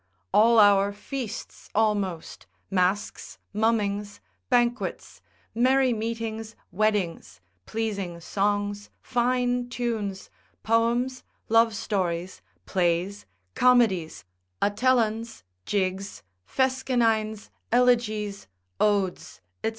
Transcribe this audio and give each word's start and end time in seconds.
All 0.33 0.57
our 0.57 0.91
feasts 0.93 1.69
almost, 1.75 2.47
masques, 2.71 3.37
mummings, 3.53 4.19
banquets, 4.49 5.21
merry 5.53 5.93
meetings, 5.93 6.55
weddings, 6.71 7.39
pleasing 7.67 8.19
songs, 8.19 8.89
fine 8.99 9.69
tunes, 9.69 10.31
poems, 10.63 11.23
love 11.49 11.75
stories, 11.75 12.41
plays, 12.65 13.27
comedies, 13.53 14.25
Atellans, 14.59 15.43
jigs, 15.67 16.23
Fescennines, 16.47 17.51
elegies, 17.71 18.47
odes, 18.79 19.39
&c. 19.63 19.69